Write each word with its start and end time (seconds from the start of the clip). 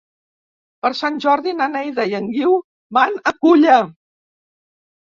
Per 0.85 0.89
Sant 0.99 1.19
Jordi 1.25 1.53
na 1.59 1.69
Neida 1.75 2.07
i 2.13 2.17
en 2.23 2.33
Guiu 2.33 2.59
van 3.01 3.23
a 3.35 3.39
Culla. 3.47 3.81